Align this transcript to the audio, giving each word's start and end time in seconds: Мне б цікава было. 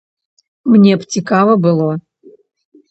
Мне 0.71 0.93
б 1.03 1.11
цікава 1.17 1.53
было. 1.67 1.89